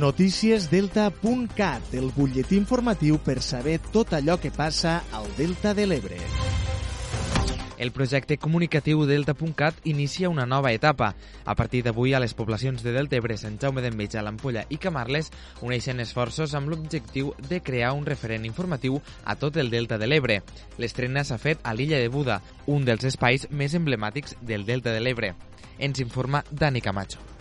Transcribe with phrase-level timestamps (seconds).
[0.00, 6.16] Noticiesdelta.cat, el butlletí informatiu per saber tot allò que passa al Delta de l'Ebre.
[7.76, 11.10] El projecte comunicatiu Delta.cat inicia una nova etapa.
[11.44, 15.28] A partir d'avui, a les poblacions de Deltebre, Sant Jaume d'Enveja, l'Ampolla i Camarles
[15.60, 20.38] uneixen esforços amb l'objectiu de crear un referent informatiu a tot el Delta de l'Ebre.
[20.80, 22.40] L'estrena s'ha fet a l'illa de Buda,
[22.72, 25.34] un dels espais més emblemàtics del Delta de l'Ebre.
[25.76, 27.39] Ens informa Dani Camacho.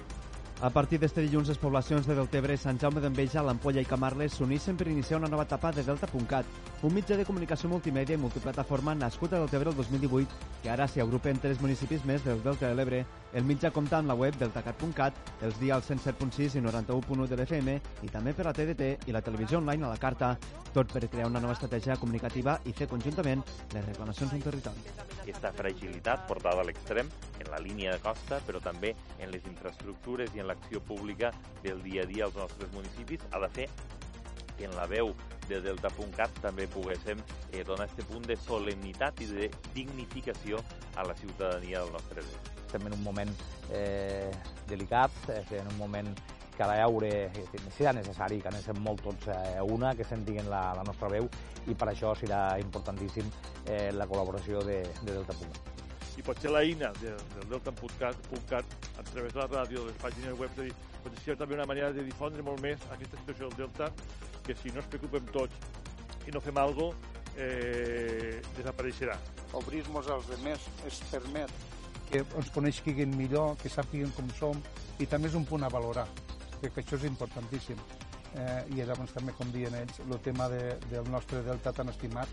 [0.62, 4.76] A partir d'este dilluns, les poblacions de Deltebre, Sant Jaume d'Enveja, l'Ampolla i Camarles s'uneixen
[4.76, 6.49] per iniciar una nova etapa de Delta.cat,
[6.84, 10.99] un mitjà de comunicació multimèdia i multiplataforma nascut a Deltebre el 2018, que ara s'hi
[10.99, 13.05] agrupa en tres municipis més del Delta de l'Ebre.
[13.32, 15.16] El mitjà compta amb la web deltacat.cat,
[15.48, 19.63] els dials 107.6 i 91.1 de l'FM i també per la TDT i la televisió
[19.63, 20.34] online a la carta,
[20.73, 24.84] tot per crear una nova estratègia comunicativa i fer conjuntament les reclamacions d'un territori.
[25.21, 27.07] Aquesta fragilitat portada a l'extrem
[27.40, 31.31] en la línia de costa, però també en les infraestructures i en l'acció pública
[31.63, 33.70] del dia a dia als nostres municipis ha de fer
[34.57, 35.13] que en la veu
[35.48, 40.59] de Delta.cat també poguéssim eh, donar aquest punt de solemnitat i de dignificació
[40.96, 42.51] a la ciutadania del nostre país.
[42.65, 43.32] Estem en un moment
[43.74, 44.29] eh,
[44.70, 46.12] delicat, en un moment
[46.59, 47.31] que ha d'haure,
[47.71, 51.31] serà necessari que anem molt tots a una, que sentin la, la nostra veu
[51.71, 53.31] i per això serà importantíssim
[53.65, 55.79] eh, la col·laboració de, de Delta.cat
[56.20, 60.51] i potser l'eina de, del delta.cat a través de la ràdio, de les pàgines web,
[60.59, 60.67] de,
[61.03, 63.87] pot ser també una manera de difondre molt més aquesta situació del delta,
[64.44, 69.16] que si no ens preocupem tots i no fem alguna cosa, eh, desapareixerà.
[69.56, 71.53] Obrir-nos als demés es permet
[72.09, 74.62] que ens coneixin millor, que sàpiguen com som,
[75.00, 76.07] i també és un punt a valorar.
[76.59, 77.79] Crec que això és importantíssim.
[78.35, 82.29] Eh, I llavors també, com diuen ells, el tema de, del nostre delta tan estimat,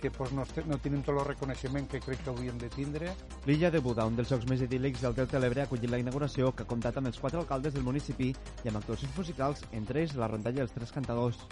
[0.00, 3.12] que pues, no, no tenim tot el reconeixement que crec que hauríem de tindre.
[3.46, 6.00] L'illa de Buda, un dels jocs més idíl·lics del Delta de l'Ebre, ha acollit la
[6.02, 10.02] inauguració que ha comptat amb els quatre alcaldes del municipi i amb actuacions musicals, entre
[10.04, 11.42] ells la rondalla dels tres cantadors.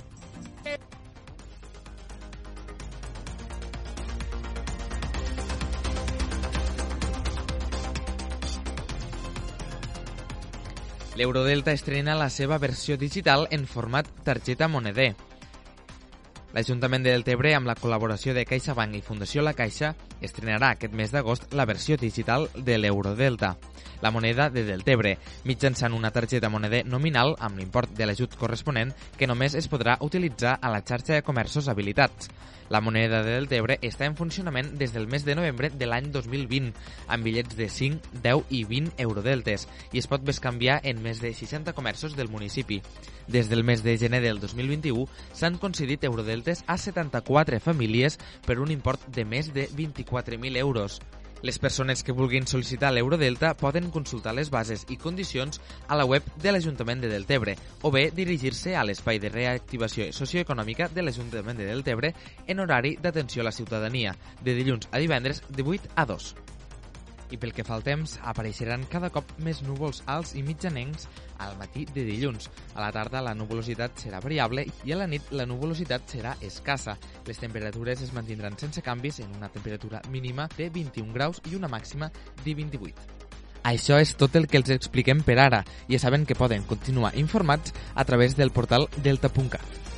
[11.17, 15.15] L'Eurodelta estrena la seva versió digital en format targeta moneder.
[16.57, 19.91] L'Ajuntament de Deltebre, amb la col·laboració de CaixaBank i Fundació La Caixa,
[20.25, 23.51] estrenarà aquest mes d'agost la versió digital de l'Eurodelta,
[24.01, 29.29] la moneda de Deltebre, mitjançant una targeta moneder nominal amb l'import de l'ajut corresponent que
[29.29, 32.33] només es podrà utilitzar a la xarxa de comerços habilitats.
[32.69, 36.73] La moneda de Deltebre està en funcionament des del mes de novembre de l'any 2020,
[37.07, 41.31] amb bitllets de 5, 10 i 20 eurodeltes, i es pot bescanviar en més de
[41.31, 42.81] 60 comerços del municipi.
[43.29, 48.71] Des del mes de gener del 2021 s'han concedit eurodeltes a 74 famílies per un
[48.71, 51.01] import de més de 24.000 euros.
[51.43, 56.25] Les persones que vulguin sol·licitar l'Eurodelta poden consultar les bases i condicions a la web
[56.43, 61.69] de l'Ajuntament de Deltebre o bé dirigir-se a l'espai de reactivació socioeconòmica de l'Ajuntament de
[61.69, 62.15] Deltebre
[62.47, 66.46] en horari d'atenció a la ciutadania, de dilluns a divendres de 8 a 2.
[67.31, 71.09] I pel que fa al temps, apareixeran cada cop més núvols alts i mitjanencs
[71.43, 72.51] al matí de dilluns.
[72.75, 76.97] A la tarda la nuvolositat serà variable i a la nit la nuvolositat serà escassa.
[77.27, 81.71] Les temperatures es mantindran sense canvis en una temperatura mínima de 21 graus i una
[81.73, 82.13] màxima
[82.45, 83.27] de 28.
[83.67, 85.65] Això és tot el que els expliquem per ara.
[85.91, 89.96] Ja saben que poden continuar informats a través del portal delta.cat.